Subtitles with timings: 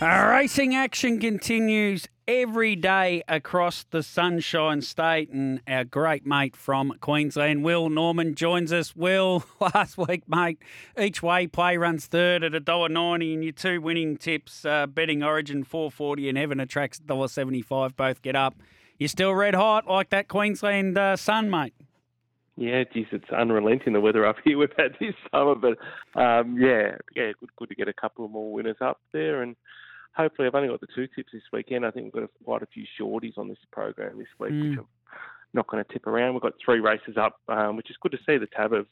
[0.00, 6.92] Our racing action continues every day across the Sunshine State, and our great mate from
[7.00, 8.96] Queensland, Will Norman, joins us.
[8.96, 10.58] Will, last week, mate,
[10.98, 14.88] each way play runs third at a dollar ninety, and your two winning tips, uh,
[14.88, 18.56] betting Origin 440 and Heaven Attracts dollar seventy five, both get up.
[18.98, 21.74] You're still red hot like that Queensland uh, sun, mate?
[22.56, 25.78] Yeah, geez, it's unrelenting the weather up here we've had this summer, but
[26.20, 29.56] um, yeah, yeah, good, good to get a couple of more winners up there, and
[30.14, 31.86] hopefully I've only got the two tips this weekend.
[31.86, 34.70] I think we've got quite a few shorties on this program this week, mm.
[34.70, 34.86] which I'm
[35.54, 36.34] not going to tip around.
[36.34, 38.36] We've got three races up, um, which is good to see.
[38.36, 38.86] The Tab have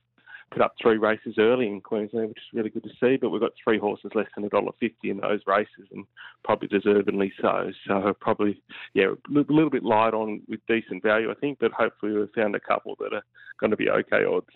[0.50, 3.16] put up three races early in Queensland, which is really good to see.
[3.16, 6.04] But we've got three horses less than a dollar fifty in those races, and
[6.44, 7.70] probably deservedly so.
[7.86, 8.60] So probably,
[8.94, 11.58] yeah, a little bit light on with decent value, I think.
[11.60, 13.24] But hopefully we've found a couple that are
[13.58, 14.46] going to be okay odds.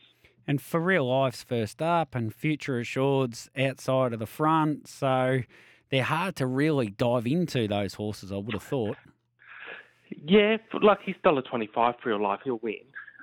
[0.46, 5.40] And for real life's first up, and future assured's outside of the front, so
[5.90, 8.30] they're hard to really dive into those horses.
[8.30, 8.96] I would have thought.
[10.26, 12.74] Yeah, like he's dollar twenty five for real life, he'll win.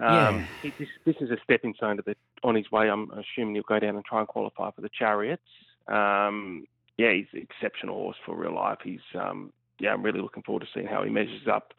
[0.01, 0.71] Um, yeah.
[0.77, 2.89] This, this is a stepping stone to the on his way.
[2.89, 5.43] I'm assuming he'll go down and try and qualify for the chariots.
[5.87, 6.65] Um,
[6.97, 8.79] yeah, he's an exceptional horse for real life.
[8.83, 11.73] He's um, yeah, I'm really looking forward to seeing how he measures up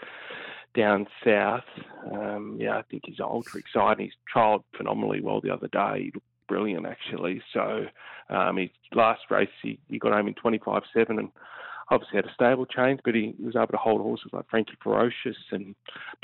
[0.74, 1.64] down south.
[2.12, 4.06] Um, yeah, I think he's ultra exciting.
[4.06, 6.04] He's trialled phenomenally well the other day.
[6.04, 7.42] He looked brilliant actually.
[7.52, 7.86] So
[8.28, 11.30] um, his last race he, he got home in 25-7 and
[11.90, 15.36] obviously had a stable change, but he was able to hold horses like Frankie Ferocious.
[15.50, 15.74] And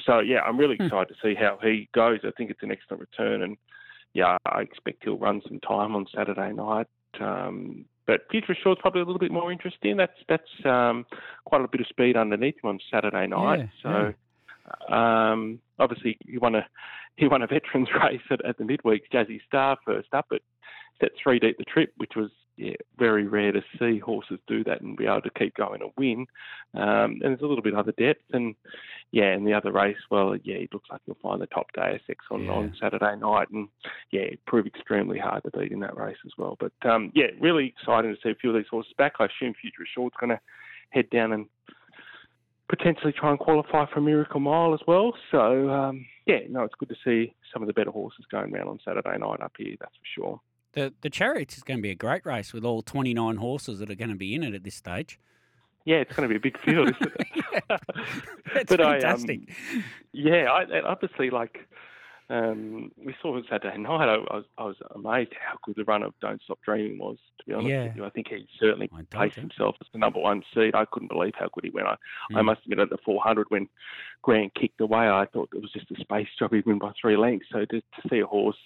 [0.04, 0.84] so, yeah, I'm really hmm.
[0.84, 2.20] excited to see how he goes.
[2.24, 3.42] I think it's an excellent return.
[3.42, 3.56] And,
[4.14, 6.86] yeah, I expect he'll run some time on Saturday night.
[7.20, 9.98] Um, but Future Assured's probably a little bit more interesting.
[9.98, 11.04] That's that's um,
[11.44, 13.58] quite a bit of speed underneath him on Saturday night.
[13.58, 14.14] Yeah, so
[14.88, 15.32] yeah.
[15.32, 16.66] Um, obviously he won a
[17.16, 20.40] he won a veterans race at, at the midweek Jazzy Star first up, but
[21.00, 24.80] set three deep the trip, which was yeah, very rare to see horses do that
[24.80, 26.26] and be able to keep going and win.
[26.74, 28.24] Um, and there's a little bit other depth.
[28.32, 28.56] And
[29.12, 32.00] yeah, in the other race, well, yeah, it looks like you'll find the top day
[32.08, 32.50] ASX on, yeah.
[32.50, 33.48] on Saturday night.
[33.50, 33.68] And
[34.10, 36.56] yeah, it proved extremely hard to beat in that race as well.
[36.58, 39.14] But um, yeah, really exciting to see a few of these horses back.
[39.20, 40.40] I assume Future Assured's going to
[40.90, 41.46] head down and
[42.68, 45.14] potentially try and qualify for Miracle Mile as well.
[45.30, 48.68] So um, yeah, no, it's good to see some of the better horses going around
[48.68, 49.76] on Saturday night up here.
[49.78, 50.40] That's for sure.
[50.72, 53.90] The the Chariots is going to be a great race with all 29 horses that
[53.90, 55.18] are going to be in it at this stage.
[55.84, 57.26] Yeah, it's going to be a big field, isn't it?
[57.70, 57.78] yeah,
[58.56, 59.40] it's but fantastic.
[59.48, 61.66] I, um, yeah, I, obviously, like
[62.30, 64.06] um, we saw it Saturday night.
[64.06, 67.16] I, I, was, I was amazed how good the run of Don't Stop Dreaming was.
[67.38, 67.84] To be honest yeah.
[67.84, 70.74] with you, I think he certainly placed himself as the number one seed.
[70.74, 71.86] I couldn't believe how good he went.
[71.86, 71.96] I,
[72.32, 72.36] mm.
[72.36, 73.66] I must admit, at the 400 when
[74.20, 76.52] Grant kicked away, I thought it was just a space job.
[76.52, 77.46] He'd win by three lengths.
[77.50, 78.58] So to, to see a horse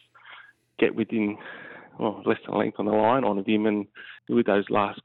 [0.80, 1.38] get within
[1.98, 3.86] well, less than a length on the line on him, and
[4.28, 5.00] with those last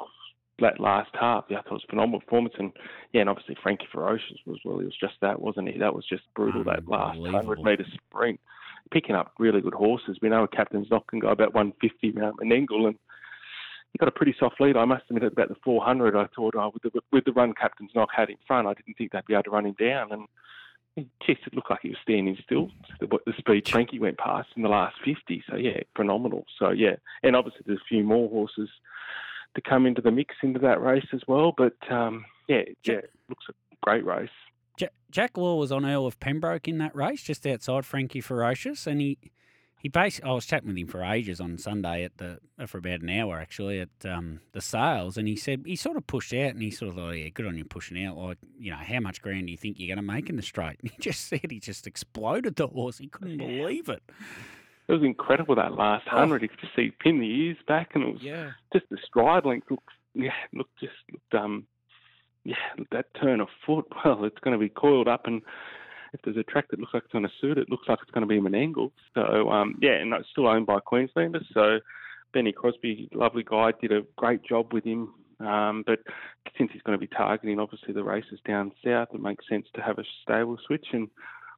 [0.59, 2.71] that last half, yeah, I thought it was a phenomenal performance, and
[3.13, 5.77] yeah, and obviously Frankie Ferocious was well, he was just that, wasn't he?
[5.77, 6.63] That was just brutal.
[6.63, 8.39] That last hundred metre sprint,
[8.91, 10.17] picking up really good horses.
[10.21, 12.95] We know Captain's Knock can go about 150 around Menangle, and
[13.93, 14.77] he got a pretty soft lead.
[14.77, 17.53] I must admit, at about the 400, I thought, oh, with the with the run
[17.53, 20.11] Captain's Knock had in front, I didn't think they'd be able to run him down,
[20.11, 20.25] and
[21.27, 22.71] Yes, it looked like he was standing still.
[23.01, 25.43] The, the speed Frankie went past in the last 50.
[25.49, 26.45] So, yeah, phenomenal.
[26.57, 26.95] So, yeah.
[27.21, 28.69] And obviously, there's a few more horses
[29.55, 31.53] to come into the mix into that race as well.
[31.55, 33.53] But, um, yeah, yeah, it looks a
[33.83, 34.29] great race.
[35.09, 38.99] Jack Law was on Earl of Pembroke in that race, just outside Frankie Ferocious, and
[38.99, 39.17] he
[39.79, 43.01] he basically, I was chatting with him for ages on Sunday at the for about
[43.01, 46.51] an hour actually at um, the sales, and he said he sort of pushed out
[46.51, 48.17] and he sort of thought, yeah, good on you pushing out.
[48.17, 50.41] Like, you know, how much ground do you think you're going to make in the
[50.41, 50.77] straight?
[50.81, 52.97] And he just said he just exploded the horse.
[52.97, 54.03] He couldn't believe it.
[54.87, 56.17] It was incredible that last oh.
[56.17, 56.41] hundred.
[56.41, 58.51] You could just see pin the ears back, and it was yeah.
[58.73, 61.67] just the stride length looked, yeah, looked just looked um,
[62.43, 62.55] yeah,
[62.91, 63.85] that turn of foot.
[64.05, 65.41] Well, it's going to be coiled up and
[66.17, 68.11] if there's a track that looks like it's going to suit it, looks like it's
[68.11, 68.91] going to be Menangle.
[69.13, 71.45] So um, yeah, and it's still owned by Queenslanders.
[71.53, 71.79] So
[72.33, 75.13] Benny Crosby, lovely guy, did a great job with him.
[75.39, 75.99] Um, but
[76.57, 79.81] since he's going to be targeting obviously the races down south, it makes sense to
[79.81, 80.87] have a stable switch.
[80.93, 81.09] And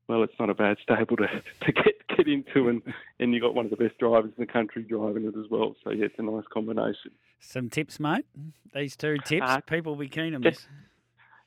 [0.08, 1.28] well, it's not a bad stable to,
[1.66, 2.82] to get get into, and
[3.20, 5.76] and you got one of the best drivers in the country driving it as well.
[5.84, 7.12] So yeah, it's a nice combination.
[7.40, 8.26] Some tips, mate.
[8.74, 10.68] These two tips, uh, people will be keen on this.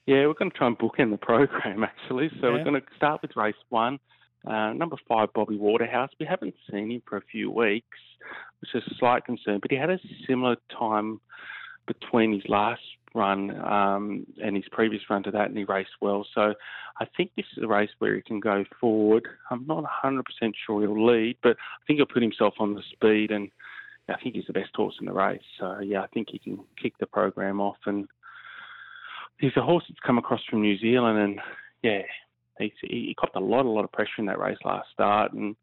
[0.07, 2.31] Yeah, we're going to try and book in the program actually.
[2.41, 2.55] So yeah.
[2.55, 3.99] we're going to start with race one.
[4.47, 6.11] Uh, number five, Bobby Waterhouse.
[6.19, 7.99] We haven't seen him for a few weeks,
[8.61, 11.21] which is a slight concern, but he had a similar time
[11.87, 12.81] between his last
[13.15, 16.27] run um, and his previous run to that, and he raced well.
[16.35, 16.55] So
[17.01, 19.29] I think this is a race where he can go forward.
[19.51, 20.23] I'm not 100%
[20.67, 23.51] sure he'll lead, but I think he'll put himself on the speed, and
[24.09, 25.41] I think he's the best horse in the race.
[25.61, 28.09] So yeah, I think he can kick the program off, and
[29.43, 31.41] he's a horse that's come across from New Zealand, and
[31.83, 32.03] yeah,
[32.59, 35.57] he, he copped a lot, a lot of pressure in that race last start, and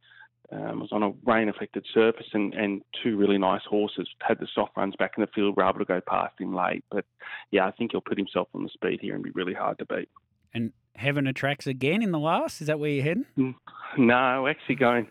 [0.52, 4.76] um, was on a rain-affected surface, and, and two really nice horses had the soft
[4.76, 6.84] runs back in the field, were able to go past him late.
[6.92, 7.06] But
[7.52, 9.86] yeah, I think he'll put himself on the speed here and be really hard to
[9.86, 10.10] beat.
[10.54, 12.60] And Heaven attracts again in the last.
[12.60, 13.26] Is that where you're heading?
[13.38, 13.56] Mm,
[13.98, 15.08] no, actually going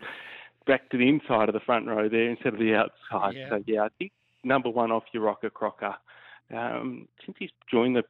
[0.66, 3.34] back to the inside of the front row there instead of the outside.
[3.36, 3.48] Yeah.
[3.48, 4.12] So yeah, I think
[4.44, 5.94] number one off your Rocker Crocker.
[6.54, 8.02] Um, since he's joined the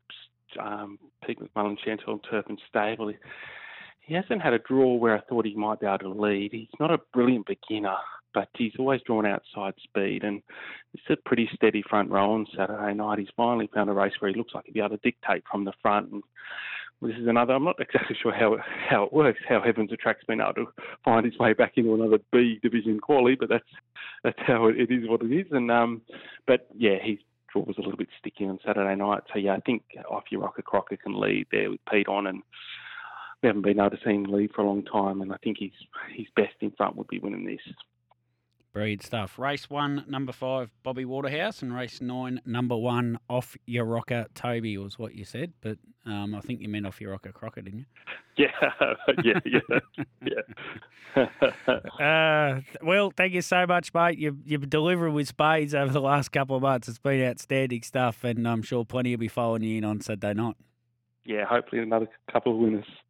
[0.60, 3.12] um, Pete McMullen Chantel Turpin stable,
[4.00, 6.50] he hasn't had a draw where I thought he might be able to lead.
[6.52, 7.96] He's not a brilliant beginner,
[8.34, 10.42] but he's always drawn outside speed, and
[10.94, 13.18] it's a pretty steady front row on Saturday night.
[13.18, 15.64] He's finally found a race where he looks like he'll be able to dictate from
[15.64, 16.10] the front.
[16.10, 16.22] And
[17.02, 17.54] this is another.
[17.54, 18.56] I'm not exactly sure how
[18.88, 19.40] how it works.
[19.48, 20.66] How Heavens Attract's been able to
[21.04, 23.64] find his way back into another B division quality, but that's
[24.24, 25.08] that's how it, it is.
[25.08, 25.46] What it is.
[25.50, 26.02] And um,
[26.46, 27.18] but yeah, his
[27.52, 29.22] draw was a little bit sticky on Saturday night.
[29.32, 32.42] So yeah, I think off your Rocker Crocker can lead there with Pete on and
[33.42, 35.58] we haven't been able to see him lead for a long time, and I think
[35.58, 35.72] he's
[36.14, 37.60] his best in front would be winning this.
[38.72, 39.38] Brilliant stuff.
[39.38, 44.76] Race one, number five, Bobby Waterhouse, and race nine, number one, off your rocker, Toby,
[44.76, 45.52] was what you said.
[45.60, 47.86] But um, I think you meant off your rocker, Crocker, didn't you?
[48.38, 48.52] Yeah,
[49.24, 50.36] Yeah, yeah,
[51.16, 51.50] yeah.
[51.98, 54.18] uh, well, thank you so much, mate.
[54.18, 56.88] You've, you've delivered with spades over the last couple of months.
[56.88, 60.34] It's been outstanding stuff, and I'm sure plenty will be following you in on Saturday
[60.34, 60.56] night.
[61.24, 62.86] Yeah, hopefully another couple of winners.